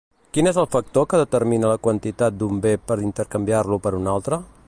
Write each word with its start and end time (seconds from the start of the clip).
Quin 0.35 0.47
és 0.51 0.57
el 0.61 0.67
factor 0.75 1.05
que 1.11 1.19
determina 1.21 1.69
la 1.73 1.77
quantitat 1.87 2.39
d'un 2.39 2.63
bé 2.65 2.73
per 2.93 2.99
intercanviar-lo 3.11 3.81
per 3.85 3.95
un 4.03 4.13
altre? 4.17 4.45